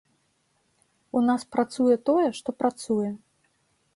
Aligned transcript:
У 1.19 1.23
нас 1.27 1.41
працуе 1.57 1.95
тое, 2.09 2.25
што 2.37 2.49
працуе. 2.61 3.09